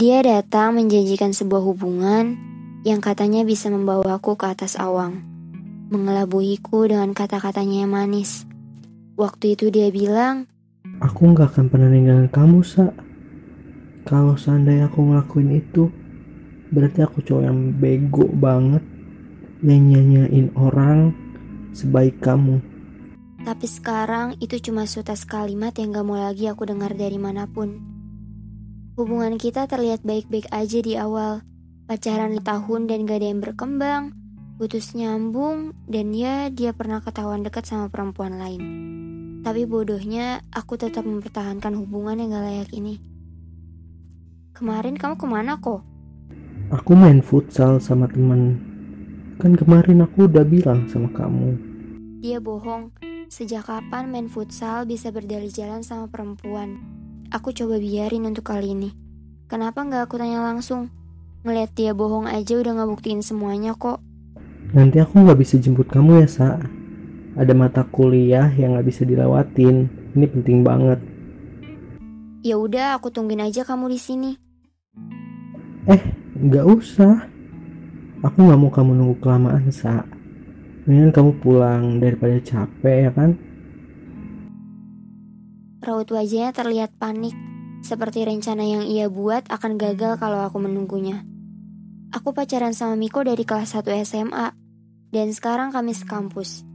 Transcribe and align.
Dia 0.00 0.24
datang 0.24 0.80
menjanjikan 0.80 1.36
sebuah 1.36 1.60
hubungan 1.60 2.32
yang 2.88 3.04
katanya 3.04 3.44
bisa 3.44 3.68
membawaku 3.68 4.32
ke 4.32 4.48
atas 4.48 4.80
awang. 4.80 5.20
Mengelabuhiku 5.92 6.88
dengan 6.88 7.12
kata-katanya 7.12 7.84
yang 7.84 7.92
manis. 7.92 8.48
Waktu 9.20 9.60
itu 9.60 9.68
dia 9.68 9.92
bilang, 9.92 10.48
Aku 11.04 11.28
nggak 11.28 11.52
akan 11.52 11.68
pernah 11.68 11.92
ninggalin 11.92 12.32
kamu, 12.32 12.64
Sa. 12.64 12.88
Kalau 14.08 14.40
seandainya 14.40 14.88
aku 14.88 15.04
ngelakuin 15.04 15.52
itu, 15.60 15.92
berarti 16.72 17.04
aku 17.04 17.20
cowok 17.20 17.44
yang 17.44 17.60
bego 17.76 18.24
banget 18.24 18.80
yang 19.60 19.84
nyanyain 19.84 20.48
orang 20.56 21.12
sebaik 21.76 22.16
kamu. 22.24 22.56
Tapi 23.44 23.68
sekarang 23.68 24.40
itu 24.40 24.56
cuma 24.64 24.88
sutas 24.88 25.28
kalimat 25.28 25.76
yang 25.76 25.92
gak 25.92 26.08
mau 26.08 26.16
lagi 26.16 26.48
aku 26.48 26.64
dengar 26.64 26.96
dari 26.96 27.20
mana 27.20 27.44
pun. 27.44 27.89
Hubungan 29.00 29.40
kita 29.40 29.64
terlihat 29.64 30.04
baik-baik 30.04 30.52
aja 30.52 30.84
di 30.84 30.92
awal. 30.92 31.40
Pacaran 31.88 32.36
di 32.36 32.40
tahun 32.44 32.84
dan 32.84 33.08
gak 33.08 33.24
ada 33.24 33.32
yang 33.32 33.40
berkembang. 33.40 34.12
Putus 34.60 34.92
nyambung 34.92 35.72
dan 35.88 36.12
ya 36.12 36.52
dia 36.52 36.76
pernah 36.76 37.00
ketahuan 37.00 37.40
dekat 37.40 37.64
sama 37.64 37.88
perempuan 37.88 38.36
lain. 38.36 38.60
Tapi 39.40 39.64
bodohnya 39.64 40.44
aku 40.52 40.76
tetap 40.76 41.08
mempertahankan 41.08 41.80
hubungan 41.80 42.20
yang 42.20 42.36
gak 42.36 42.44
layak 42.44 42.70
ini. 42.76 43.00
Kemarin 44.52 45.00
kamu 45.00 45.16
ke 45.16 45.24
mana 45.24 45.56
kok? 45.56 45.80
Aku 46.68 46.92
main 46.92 47.24
futsal 47.24 47.80
sama 47.80 48.04
temen. 48.04 48.60
Kan 49.40 49.56
kemarin 49.56 50.04
aku 50.04 50.28
udah 50.28 50.44
bilang 50.44 50.84
sama 50.92 51.08
kamu. 51.16 51.56
Dia 52.20 52.36
bohong. 52.36 52.92
Sejak 53.32 53.64
kapan 53.64 54.12
main 54.12 54.28
futsal 54.28 54.84
bisa 54.84 55.08
berdali 55.08 55.48
jalan 55.48 55.80
sama 55.80 56.04
perempuan? 56.04 56.99
Aku 57.30 57.54
coba 57.54 57.78
biarin 57.78 58.26
untuk 58.26 58.50
kali 58.50 58.74
ini. 58.74 58.90
Kenapa 59.46 59.86
nggak 59.86 60.10
aku 60.10 60.18
tanya 60.18 60.42
langsung? 60.42 60.90
Ngeliat 61.46 61.70
dia 61.78 61.94
bohong 61.94 62.26
aja 62.26 62.58
udah 62.58 62.74
ngebuktiin 62.74 63.22
semuanya 63.22 63.78
kok. 63.78 64.02
Nanti 64.74 64.98
aku 64.98 65.22
nggak 65.22 65.38
bisa 65.38 65.54
jemput 65.62 65.86
kamu 65.86 66.26
ya, 66.26 66.28
Sa. 66.28 66.58
Ada 67.38 67.54
mata 67.54 67.86
kuliah 67.86 68.50
yang 68.58 68.74
nggak 68.74 68.82
bisa 68.82 69.06
dilewatin. 69.06 69.86
Ini 70.18 70.26
penting 70.26 70.66
banget. 70.66 70.98
Ya 72.42 72.58
udah, 72.58 72.98
aku 72.98 73.14
tungguin 73.14 73.46
aja 73.46 73.62
kamu 73.62 73.94
di 73.94 73.98
sini. 74.02 74.30
Eh, 75.86 76.02
nggak 76.34 76.66
usah. 76.66 77.30
Aku 78.26 78.42
nggak 78.42 78.58
mau 78.58 78.74
kamu 78.74 78.90
nunggu 78.98 79.16
kelamaan, 79.22 79.70
Sa. 79.70 80.02
Mendingan 80.82 81.14
kamu 81.14 81.30
pulang 81.38 82.02
daripada 82.02 82.42
capek 82.42 83.06
ya 83.06 83.10
kan? 83.14 83.38
Raut 85.80 86.08
wajahnya 86.12 86.52
terlihat 86.52 86.92
panik, 87.00 87.32
seperti 87.80 88.28
rencana 88.28 88.60
yang 88.60 88.84
ia 88.84 89.08
buat 89.08 89.48
akan 89.48 89.80
gagal 89.80 90.20
kalau 90.20 90.44
aku 90.44 90.60
menunggunya. 90.60 91.24
Aku 92.12 92.36
pacaran 92.36 92.76
sama 92.76 93.00
Miko 93.00 93.24
dari 93.24 93.48
kelas 93.48 93.72
1 93.72 93.88
SMA, 94.04 94.52
dan 95.08 95.28
sekarang 95.32 95.72
kami 95.72 95.96
sekampus. 95.96 96.68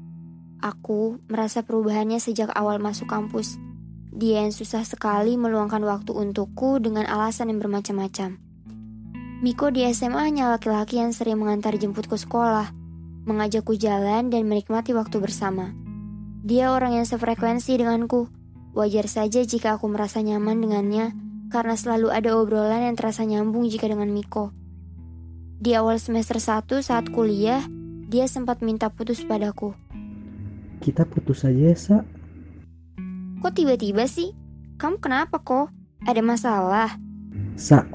Aku 0.58 1.22
merasa 1.30 1.61
perubahannya 1.61 2.17
sejak 2.17 2.50
awal 2.58 2.81
masuk 2.81 3.06
kampus. 3.06 3.61
Dia 4.09 4.48
yang 4.48 4.56
susah 4.56 4.81
sekali 4.81 5.38
meluangkan 5.38 5.83
waktu 5.86 6.09
untukku 6.09 6.81
dengan 6.81 7.06
alasan 7.06 7.53
yang 7.53 7.61
bermacam-macam. 7.61 8.42
Miko 9.45 9.70
di 9.70 9.86
SMA 9.92 10.31
hanya 10.31 10.50
laki-laki 10.50 10.98
yang 10.98 11.14
sering 11.14 11.38
mengantar 11.38 11.76
jemputku 11.78 12.17
sekolah, 12.17 12.73
mengajakku 13.30 13.78
jalan 13.78 14.33
dan 14.33 14.48
menikmati 14.48 14.95
waktu 14.98 15.22
bersama. 15.22 15.76
Dia 16.42 16.72
orang 16.73 16.98
yang 16.98 17.06
sefrekuensi 17.06 17.78
denganku. 17.78 18.31
Wajar 18.76 19.08
saja 19.08 19.40
jika 19.48 19.80
aku 19.80 19.88
merasa 19.88 20.20
nyaman 20.20 20.59
dengannya, 20.59 21.16
karena 21.48 21.80
selalu 21.80 22.11
ada 22.11 22.36
obrolan 22.36 22.83
yang 22.83 22.99
terasa 22.99 23.23
nyambung 23.23 23.72
jika 23.72 23.88
dengan 23.88 24.11
Miko. 24.11 24.52
Di 25.55 25.80
awal 25.80 25.95
semester 25.95 26.44
1 26.44 26.83
saat 26.83 27.08
kuliah, 27.08 27.64
dia 28.11 28.27
sempat 28.27 28.60
minta 28.60 28.92
putus 28.92 29.23
padaku. 29.23 29.72
Kita 30.83 31.08
putus 31.08 31.48
aja 31.48 31.72
ya, 31.72 31.76
Sa. 31.80 32.04
Kok 33.39 33.54
tiba-tiba 33.55 34.04
sih? 34.11 34.36
Kamu 34.76 34.99
kenapa 34.99 35.39
kok? 35.39 35.72
Ada 36.04 36.20
masalah? 36.20 36.99
Sa, 37.55 37.88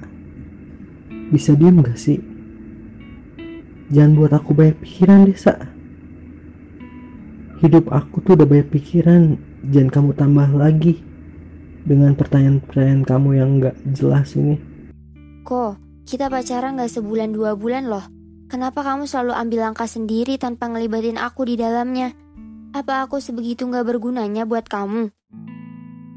bisa 1.29 1.53
diem 1.61 1.85
gak 1.85 2.01
sih? 2.01 2.25
Jangan 3.93 4.17
buat 4.17 4.33
aku 4.33 4.57
banyak 4.57 4.81
pikiran 4.81 5.29
deh, 5.29 5.37
Sa. 5.37 5.61
Hidup 7.61 7.93
aku 7.93 8.25
tuh 8.25 8.41
udah 8.41 8.49
banyak 8.49 8.73
pikiran. 8.73 9.37
Jangan 9.69 9.93
kamu 9.93 10.11
tambah 10.17 10.49
lagi 10.57 10.97
dengan 11.85 12.17
pertanyaan-pertanyaan 12.17 13.05
kamu 13.05 13.29
yang 13.37 13.51
gak 13.61 13.77
jelas 13.93 14.33
ini. 14.33 14.57
Kok, 15.45 15.77
kita 16.09 16.33
pacaran 16.33 16.81
gak 16.81 16.89
sebulan 16.89 17.37
dua 17.37 17.53
bulan 17.61 17.93
loh. 17.93 18.09
Kenapa 18.49 18.81
kamu 18.81 19.05
selalu 19.05 19.37
ambil 19.37 19.61
langkah 19.69 19.85
sendiri 19.85 20.41
tanpa 20.41 20.73
ngelibatin 20.73 21.21
aku 21.21 21.45
di 21.45 21.61
dalamnya? 21.61 22.17
Apa 22.73 23.05
aku 23.05 23.21
sebegitu 23.21 23.69
gak 23.69 23.85
bergunanya 23.85 24.49
buat 24.49 24.65
kamu? 24.65 25.13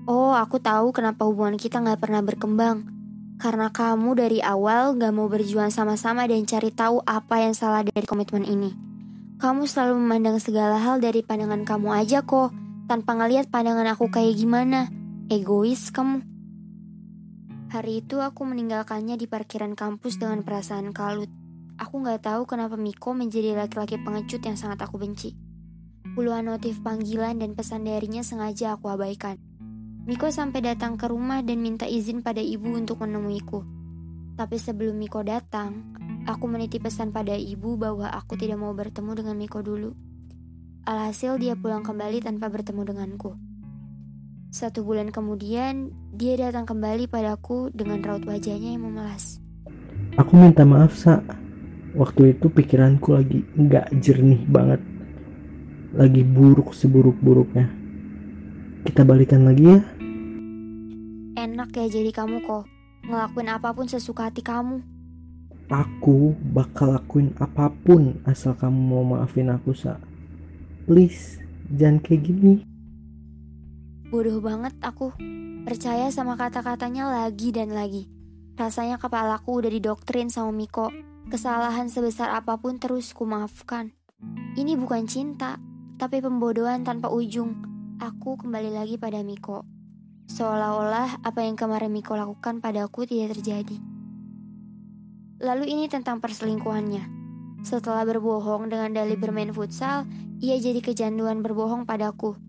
Oh, 0.08 0.31
aku 0.31 0.64
tahu 0.64 0.96
kenapa 0.96 1.28
hubungan 1.28 1.60
kita 1.60 1.84
gak 1.84 2.00
pernah 2.00 2.24
berkembang. 2.24 2.88
Karena 3.36 3.68
kamu 3.68 4.16
dari 4.16 4.40
awal 4.40 4.96
gak 4.96 5.12
mau 5.12 5.28
berjuang 5.28 5.75
sama-sama 5.75 6.24
dan 6.24 6.48
cari 6.48 6.72
tahu 6.72 7.04
apa 7.04 7.44
yang 7.44 7.52
salah 7.52 7.84
dari 7.84 8.08
komitmen 8.08 8.48
ini. 8.48 8.93
Kamu 9.42 9.66
selalu 9.66 9.98
memandang 9.98 10.38
segala 10.38 10.78
hal 10.78 11.02
dari 11.02 11.26
pandangan 11.26 11.66
kamu 11.66 11.90
aja 11.94 12.22
kok, 12.22 12.54
tanpa 12.86 13.18
ngeliat 13.18 13.50
pandangan 13.50 13.90
aku 13.94 14.12
kayak 14.14 14.38
gimana. 14.38 14.92
Egois 15.32 15.90
kamu. 15.90 16.22
Hari 17.74 18.06
itu 18.06 18.22
aku 18.22 18.46
meninggalkannya 18.46 19.18
di 19.18 19.26
parkiran 19.26 19.74
kampus 19.74 20.22
dengan 20.22 20.46
perasaan 20.46 20.94
kalut. 20.94 21.32
Aku 21.82 22.06
gak 22.06 22.22
tahu 22.22 22.46
kenapa 22.46 22.78
Miko 22.78 23.18
menjadi 23.18 23.58
laki-laki 23.58 23.98
pengecut 23.98 24.46
yang 24.46 24.54
sangat 24.54 24.86
aku 24.86 25.02
benci. 25.02 25.34
Puluhan 26.14 26.46
notif 26.46 26.78
panggilan 26.86 27.42
dan 27.42 27.58
pesan 27.58 27.90
darinya 27.90 28.22
sengaja 28.22 28.78
aku 28.78 28.94
abaikan. 28.94 29.42
Miko 30.06 30.30
sampai 30.30 30.62
datang 30.62 31.02
ke 31.02 31.10
rumah 31.10 31.42
dan 31.42 31.66
minta 31.66 31.90
izin 31.90 32.22
pada 32.22 32.44
ibu 32.44 32.78
untuk 32.78 33.02
menemuiku. 33.02 33.66
Tapi 34.38 34.62
sebelum 34.62 34.94
Miko 35.02 35.26
datang, 35.26 35.98
aku 36.24 36.46
menitip 36.48 36.88
pesan 36.88 37.12
pada 37.12 37.36
ibu 37.36 37.76
bahwa 37.76 38.08
aku 38.12 38.40
tidak 38.40 38.60
mau 38.60 38.72
bertemu 38.72 39.12
dengan 39.16 39.36
Miko 39.36 39.60
dulu. 39.60 39.92
Alhasil 40.84 41.40
dia 41.40 41.56
pulang 41.56 41.84
kembali 41.84 42.20
tanpa 42.24 42.52
bertemu 42.52 42.84
denganku. 42.84 43.40
Satu 44.54 44.86
bulan 44.86 45.10
kemudian, 45.10 45.90
dia 46.14 46.38
datang 46.38 46.68
kembali 46.68 47.10
padaku 47.10 47.74
dengan 47.74 48.04
raut 48.06 48.22
wajahnya 48.28 48.76
yang 48.76 48.86
memelas. 48.86 49.42
Aku 50.20 50.38
minta 50.38 50.62
maaf, 50.62 50.94
Sa. 50.94 51.24
Waktu 51.98 52.38
itu 52.38 52.50
pikiranku 52.50 53.18
lagi 53.18 53.42
nggak 53.58 53.98
jernih 53.98 54.46
banget. 54.46 54.82
Lagi 55.94 56.22
buruk 56.22 56.74
seburuk-buruknya. 56.74 57.66
Kita 58.86 59.02
balikan 59.08 59.48
lagi 59.48 59.66
ya. 59.74 59.82
Enak 61.34 61.74
ya 61.74 61.86
jadi 61.90 62.12
kamu 62.14 62.46
kok. 62.46 62.70
Ngelakuin 63.10 63.50
apa 63.50 63.74
pun 63.74 63.90
sesuka 63.90 64.30
hati 64.30 64.46
kamu. 64.46 64.93
Aku 65.72 66.35
bakal 66.51 67.00
lakuin 67.00 67.31
apa 67.40 67.72
pun 67.72 68.19
asal 68.28 68.51
kamu 68.59 68.79
mau 68.84 69.03
maafin 69.03 69.47
aku, 69.47 69.72
Sa. 69.72 69.96
Please, 70.84 71.40
jangan 71.72 72.03
kayak 72.03 72.28
gini. 72.28 72.53
Bodoh 74.12 74.44
banget 74.44 74.75
aku. 74.84 75.16
Percaya 75.63 76.12
sama 76.12 76.35
kata-katanya 76.35 77.07
lagi 77.07 77.56
dan 77.56 77.72
lagi. 77.72 78.12
Rasanya 78.59 79.00
kepalaku 79.00 79.63
udah 79.63 79.72
didoktrin 79.72 80.28
sama 80.28 80.51
Miko. 80.51 80.91
Kesalahan 81.31 81.88
sebesar 81.88 82.30
apa 82.35 82.59
pun 82.59 82.78
terus 82.78 83.16
ku 83.16 83.24
maafkan. 83.24 83.95
Ini 84.59 84.75
bukan 84.75 85.07
cinta, 85.07 85.57
tapi 85.95 86.19
pembodohan 86.19 86.83
tanpa 86.83 87.07
ujung. 87.07 87.63
Aku 88.04 88.36
kembali 88.36 88.75
lagi 88.75 89.00
pada 89.00 89.24
Miko. 89.24 89.63
Seolah-olah 90.27 91.24
apa 91.24 91.39
yang 91.48 91.56
kemarin 91.56 91.89
Miko 91.89 92.19
lakukan 92.19 92.59
padaku 92.59 93.07
tidak 93.07 93.39
terjadi. 93.39 93.93
Lalu 95.44 95.75
ini 95.75 95.92
tentang 95.92 96.24
perselingkuhannya. 96.24 97.04
Setelah 97.68 98.07
berbohong 98.07 98.72
dengan 98.72 98.95
dalih 98.95 99.19
bermain 99.19 99.51
futsal, 99.51 100.07
ia 100.40 100.56
jadi 100.56 100.80
kecanduan 100.80 101.44
berbohong 101.44 101.84
padaku. 101.84 102.40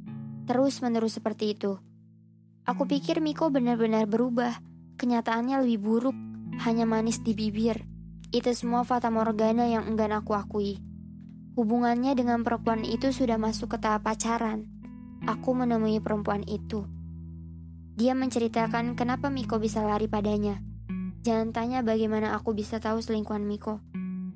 Terus 0.46 0.78
menerus 0.78 1.18
seperti 1.18 1.58
itu. 1.58 1.74
Aku 2.62 2.86
pikir 2.86 3.18
Miko 3.18 3.50
benar-benar 3.50 4.06
berubah. 4.06 4.62
Kenyataannya 4.94 5.66
lebih 5.66 5.82
buruk, 5.82 6.16
hanya 6.62 6.86
manis 6.86 7.18
di 7.18 7.34
bibir. 7.34 7.82
Itu 8.30 8.54
semua 8.54 8.86
fata 8.86 9.10
morgana 9.10 9.66
yang 9.66 9.90
enggan 9.90 10.14
aku 10.14 10.38
akui. 10.38 10.78
Hubungannya 11.58 12.14
dengan 12.14 12.46
perempuan 12.46 12.86
itu 12.86 13.10
sudah 13.10 13.42
masuk 13.42 13.74
ke 13.74 13.78
tahap 13.82 14.06
pacaran. 14.06 14.70
Aku 15.26 15.50
menemui 15.50 15.98
perempuan 15.98 16.46
itu. 16.46 16.86
Dia 17.98 18.14
menceritakan 18.14 18.94
kenapa 18.94 19.34
Miko 19.34 19.58
bisa 19.58 19.82
lari 19.82 20.06
padanya. 20.06 20.73
Jangan 21.24 21.56
tanya 21.56 21.80
bagaimana 21.80 22.36
aku 22.36 22.52
bisa 22.52 22.76
tahu 22.76 23.00
selingkuhan 23.00 23.48
Miko. 23.48 23.80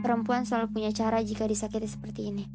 Perempuan 0.00 0.49
selalu 0.49 0.73
punya 0.73 0.90
cara 0.96 1.20
jika 1.20 1.44
disakiti 1.44 1.85
seperti 1.85 2.32
ini. 2.32 2.49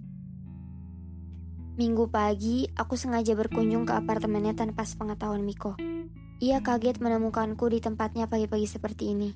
Minggu 1.78 2.10
pagi, 2.10 2.66
aku 2.74 2.98
sengaja 2.98 3.38
berkunjung 3.38 3.86
ke 3.86 3.94
apartemennya 3.94 4.58
tanpa 4.58 4.90
sepengetahuan 4.90 5.46
Miko. 5.46 5.78
Ia 6.42 6.66
kaget 6.66 6.98
menemukanku 6.98 7.70
di 7.70 7.78
tempatnya 7.78 8.26
pagi-pagi 8.26 8.66
seperti 8.66 9.14
ini. 9.14 9.30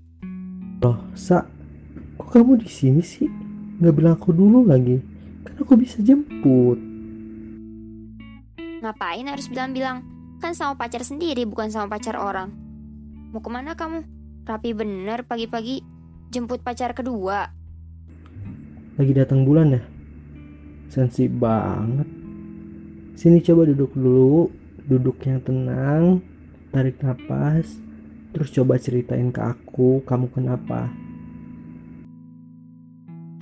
Loh, 0.81 0.97
Sa, 1.13 1.45
kok 2.17 2.33
kamu 2.33 2.57
di 2.57 2.69
sini 2.69 3.05
sih? 3.05 3.29
Nggak 3.77 3.93
bilang 3.93 4.17
aku 4.17 4.33
dulu 4.33 4.65
lagi. 4.65 4.97
Kan 5.45 5.61
aku 5.61 5.77
bisa 5.77 6.01
jemput. 6.01 6.81
Ngapain 8.81 9.29
harus 9.29 9.45
bilang-bilang? 9.45 10.01
Kan 10.41 10.57
sama 10.57 10.73
pacar 10.73 11.05
sendiri, 11.05 11.45
bukan 11.45 11.69
sama 11.69 11.85
pacar 11.85 12.17
orang. 12.17 12.49
Mau 13.29 13.45
ke 13.45 13.49
mana 13.53 13.77
kamu? 13.77 14.16
Rapi 14.47 14.71
bener 14.71 15.27
pagi-pagi 15.27 15.83
jemput 16.31 16.63
pacar 16.63 16.95
kedua. 16.95 17.51
Lagi 18.95 19.11
datang 19.11 19.43
bulan 19.43 19.75
ya? 19.75 19.83
Sensi 20.87 21.27
banget. 21.27 22.07
Sini 23.19 23.43
coba 23.43 23.67
duduk 23.67 23.91
dulu, 23.91 24.47
duduk 24.87 25.19
yang 25.27 25.43
tenang, 25.43 26.23
tarik 26.71 26.95
nafas, 27.03 27.75
terus 28.31 28.47
coba 28.55 28.79
ceritain 28.79 29.35
ke 29.35 29.43
aku 29.43 29.99
kamu 30.07 30.31
kenapa. 30.31 30.95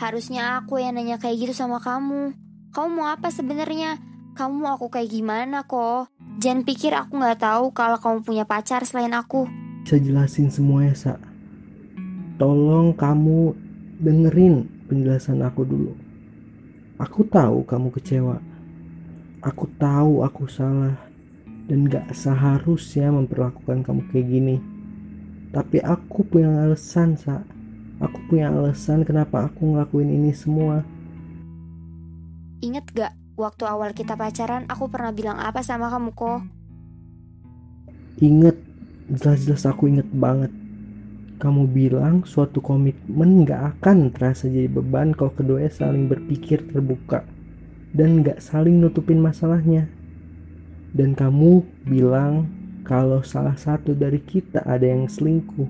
Harusnya 0.01 0.57
aku 0.57 0.81
yang 0.81 0.97
nanya 0.97 1.21
kayak 1.21 1.37
gitu 1.37 1.53
sama 1.53 1.77
kamu. 1.77 2.33
Kamu 2.73 2.89
mau 2.97 3.13
apa 3.13 3.29
sebenarnya? 3.29 4.01
Kamu 4.33 4.57
mau 4.57 4.73
aku 4.73 4.89
kayak 4.89 5.13
gimana 5.13 5.69
kok? 5.69 6.09
Jangan 6.41 6.65
pikir 6.65 6.97
aku 6.97 7.21
nggak 7.21 7.45
tahu 7.45 7.69
kalau 7.77 8.01
kamu 8.01 8.25
punya 8.25 8.43
pacar 8.49 8.81
selain 8.89 9.13
aku. 9.13 9.64
Bisa 9.85 10.01
jelasin 10.01 10.49
semuanya, 10.49 10.97
Sa. 10.97 11.13
Tolong 12.41 12.97
kamu 12.97 13.53
dengerin 14.01 14.65
penjelasan 14.89 15.45
aku 15.45 15.61
dulu. 15.61 15.93
Aku 16.97 17.21
tahu 17.29 17.61
kamu 17.69 17.93
kecewa. 17.93 18.41
Aku 19.45 19.69
tahu 19.77 20.25
aku 20.25 20.49
salah 20.49 20.97
dan 21.69 21.85
gak 21.85 22.09
seharusnya 22.17 23.13
memperlakukan 23.13 23.85
kamu 23.85 24.01
kayak 24.09 24.25
gini. 24.25 24.57
Tapi 25.53 25.85
aku 25.85 26.25
punya 26.25 26.49
alasan, 26.65 27.13
Sa. 27.13 27.45
Aku 28.01 28.25
punya 28.25 28.49
alasan 28.49 29.05
kenapa 29.05 29.45
aku 29.45 29.69
ngelakuin 29.69 30.09
ini 30.09 30.33
semua. 30.33 30.81
Ingat 32.65 32.89
gak 32.89 33.13
Waktu 33.37 33.67
awal 33.69 33.93
kita 33.93 34.17
pacaran, 34.17 34.63
aku 34.65 34.87
pernah 34.87 35.11
bilang 35.13 35.35
apa 35.35 35.59
sama 35.59 35.91
kamu 35.91 36.15
kok? 36.15 36.39
Ingat, 38.23 38.55
jelas-jelas 39.09 39.69
aku 39.69 39.91
inget 39.91 40.09
banget. 40.09 40.49
Kamu 41.35 41.67
bilang 41.67 42.23
suatu 42.23 42.63
komitmen 42.63 43.43
gak 43.43 43.77
akan 43.77 44.09
terasa 44.09 44.47
jadi 44.47 44.71
beban 44.71 45.11
kalau 45.11 45.35
keduanya 45.35 45.67
saling 45.67 46.07
berpikir 46.07 46.63
terbuka 46.71 47.27
dan 47.91 48.23
gak 48.23 48.39
saling 48.39 48.79
nutupin 48.79 49.19
masalahnya. 49.19 49.91
Dan 50.95 51.11
kamu 51.11 51.61
bilang 51.83 52.47
kalau 52.87 53.19
salah 53.19 53.59
satu 53.59 53.91
dari 53.91 54.23
kita 54.23 54.63
ada 54.63 54.87
yang 54.87 55.11
selingkuh, 55.11 55.67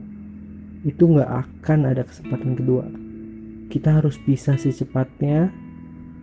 itu 0.86 1.04
gak 1.18 1.50
akan 1.50 1.90
ada 1.90 2.06
kesempatan 2.06 2.54
kedua. 2.54 2.86
Kita 3.74 3.98
harus 4.00 4.22
pisah 4.22 4.56
secepatnya 4.62 5.50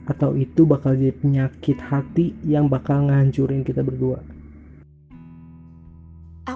atau 0.06 0.38
itu 0.38 0.62
bakal 0.62 0.94
jadi 0.94 1.15
penyakit 1.15 1.79
hati 1.82 2.35
yang 2.47 2.70
bakal 2.70 3.11
ngancurin 3.11 3.67
kita 3.67 3.82
berdua. 3.82 4.23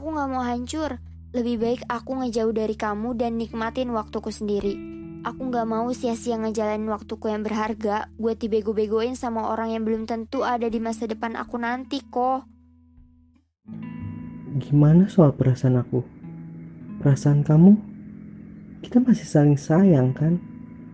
Aku 0.07 0.15
gak 0.15 0.31
mau 0.31 0.47
hancur. 0.47 1.03
Lebih 1.35 1.59
baik 1.59 1.83
aku 1.91 2.23
ngejauh 2.23 2.55
dari 2.55 2.79
kamu 2.79 3.19
dan 3.19 3.43
nikmatin 3.43 3.91
waktuku 3.91 4.31
sendiri. 4.31 4.79
Aku 5.27 5.51
gak 5.51 5.67
mau 5.67 5.91
sia-sia 5.91 6.39
ngejalanin 6.39 6.87
waktuku 6.87 7.27
yang 7.27 7.43
berharga 7.43 8.07
buat 8.15 8.39
dibego-begoin 8.39 9.19
sama 9.19 9.51
orang 9.51 9.75
yang 9.75 9.83
belum 9.83 10.07
tentu 10.07 10.47
ada 10.47 10.71
di 10.71 10.79
masa 10.79 11.11
depan 11.11 11.35
aku 11.35 11.59
nanti 11.59 12.07
kok. 12.07 12.47
Gimana 14.63 15.11
soal 15.11 15.35
perasaan 15.35 15.75
aku? 15.75 16.07
Perasaan 17.03 17.43
kamu? 17.43 17.75
Kita 18.87 19.03
masih 19.03 19.27
saling 19.27 19.59
sayang 19.59 20.15
kan? 20.15 20.39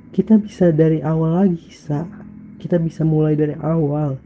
Kita 0.08 0.40
bisa 0.40 0.72
dari 0.72 1.04
awal 1.04 1.36
lagi, 1.36 1.68
Sa 1.68 2.08
kita 2.56 2.80
bisa 2.80 3.04
mulai 3.04 3.36
dari 3.36 3.60
awal. 3.60 4.16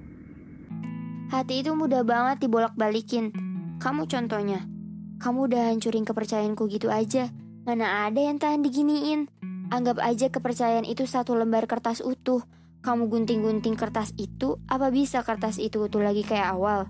Hati 1.35 1.67
itu 1.67 1.75
mudah 1.75 2.07
banget 2.07 2.47
dibolak-balikin. 2.47 3.35
Kamu 3.83 4.07
contohnya. 4.07 4.76
Kamu 5.17 5.49
udah 5.49 5.73
hancurin 5.73 6.05
kepercayaanku 6.05 6.69
gitu 6.69 6.93
aja. 6.93 7.33
Mana 7.65 8.07
ada 8.07 8.21
yang 8.21 8.39
tahan 8.39 8.63
diginiin? 8.63 9.27
Anggap 9.73 9.99
aja 9.99 10.31
kepercayaan 10.31 10.87
itu 10.87 11.09
satu 11.09 11.35
lembar 11.35 11.67
kertas 11.67 12.05
utuh. 12.05 12.45
Kamu 12.85 13.11
gunting-gunting 13.11 13.75
kertas 13.75 14.15
itu, 14.15 14.63
apa 14.71 14.95
bisa 14.95 15.27
kertas 15.27 15.59
itu 15.59 15.91
utuh 15.91 16.05
lagi 16.05 16.23
kayak 16.23 16.55
awal? 16.55 16.87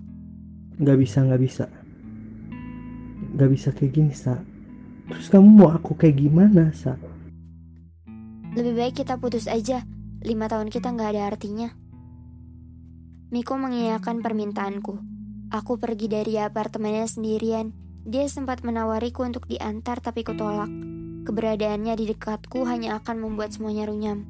Gak 0.77 0.97
bisa, 1.01 1.25
gak 1.25 1.41
bisa. 1.41 1.65
Gak 3.33 3.49
bisa 3.49 3.73
kayak 3.73 3.91
gini, 3.97 4.13
Sa. 4.13 4.37
Terus 5.09 5.27
kamu 5.33 5.47
mau 5.47 5.73
aku 5.73 5.97
kayak 5.97 6.21
gimana, 6.21 6.69
Sa? 6.69 6.93
Lebih 8.53 8.73
baik 8.77 9.01
kita 9.01 9.17
putus 9.17 9.49
aja 9.49 9.81
lima 10.27 10.49
tahun 10.49 10.67
kita 10.73 10.91
nggak 10.91 11.09
ada 11.13 11.23
artinya. 11.29 11.69
Miko 13.29 13.59
mengiyakan 13.59 14.23
permintaanku. 14.23 14.93
Aku 15.51 15.79
pergi 15.79 16.11
dari 16.11 16.35
apartemennya 16.39 17.07
sendirian. 17.07 17.86
Dia 18.07 18.23
sempat 18.31 18.63
menawariku 18.63 19.27
untuk 19.27 19.51
diantar 19.51 19.99
tapi 19.99 20.23
kutolak. 20.23 20.71
Keberadaannya 21.27 21.91
di 21.99 22.07
dekatku 22.07 22.63
hanya 22.63 23.03
akan 23.03 23.19
membuat 23.19 23.51
semuanya 23.51 23.83
runyam. 23.83 24.23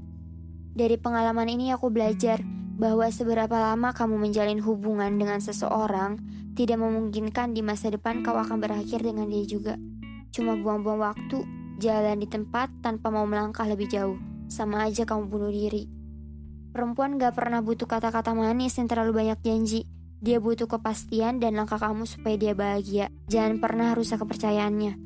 Dari 0.74 0.98
pengalaman 0.98 1.46
ini 1.46 1.70
aku 1.70 1.94
belajar 1.94 2.42
bahwa 2.74 3.06
seberapa 3.14 3.54
lama 3.54 3.94
kamu 3.94 4.18
menjalin 4.18 4.58
hubungan 4.66 5.14
dengan 5.14 5.38
seseorang 5.38 6.18
tidak 6.58 6.82
memungkinkan 6.82 7.54
di 7.54 7.62
masa 7.62 7.94
depan 7.94 8.26
kau 8.26 8.34
akan 8.34 8.58
berakhir 8.58 9.06
dengan 9.06 9.30
dia 9.30 9.46
juga. 9.46 9.78
Cuma 10.34 10.58
buang-buang 10.58 11.14
waktu, 11.14 11.46
jalan 11.78 12.18
di 12.18 12.26
tempat 12.26 12.74
tanpa 12.82 13.14
mau 13.14 13.30
melangkah 13.30 13.70
lebih 13.70 13.94
jauh 13.94 14.18
sama 14.50 14.90
aja 14.90 15.06
kamu 15.06 15.30
bunuh 15.30 15.54
diri. 15.54 15.86
Perempuan 16.74 17.22
gak 17.22 17.38
pernah 17.38 17.62
butuh 17.62 17.86
kata-kata 17.86 18.34
manis 18.34 18.74
yang 18.82 18.90
terlalu 18.90 19.22
banyak 19.22 19.38
janji. 19.46 19.86
Dia 20.18 20.42
butuh 20.42 20.66
kepastian 20.66 21.38
dan 21.38 21.54
langkah 21.54 21.78
kamu 21.78 22.10
supaya 22.10 22.34
dia 22.42 22.58
bahagia. 22.58 23.14
Jangan 23.30 23.62
pernah 23.62 23.94
rusak 23.94 24.26
kepercayaannya. 24.26 24.98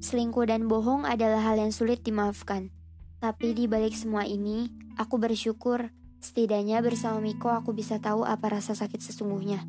Selingkuh 0.00 0.48
dan 0.48 0.64
bohong 0.64 1.04
adalah 1.04 1.44
hal 1.44 1.60
yang 1.60 1.72
sulit 1.76 2.00
dimaafkan. 2.00 2.72
Tapi 3.20 3.52
di 3.52 3.68
balik 3.68 3.92
semua 3.92 4.24
ini, 4.24 4.72
aku 4.96 5.20
bersyukur 5.20 5.92
setidaknya 6.24 6.80
bersama 6.80 7.20
Miko 7.20 7.52
aku 7.52 7.76
bisa 7.76 8.00
tahu 8.00 8.24
apa 8.24 8.48
rasa 8.48 8.72
sakit 8.72 9.00
sesungguhnya. 9.00 9.64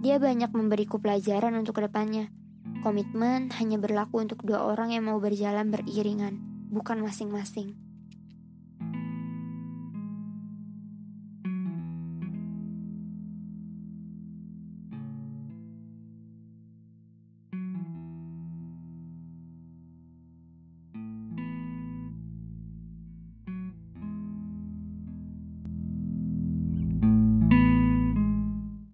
Dia 0.00 0.16
banyak 0.16 0.48
memberiku 0.56 0.96
pelajaran 0.96 1.52
untuk 1.60 1.76
ke 1.76 1.84
depannya. 1.84 2.32
Komitmen 2.80 3.52
hanya 3.60 3.76
berlaku 3.76 4.24
untuk 4.24 4.40
dua 4.40 4.64
orang 4.64 4.96
yang 4.96 5.04
mau 5.04 5.20
berjalan 5.20 5.68
beriringan, 5.68 6.40
bukan 6.72 7.04
masing-masing. 7.04 7.89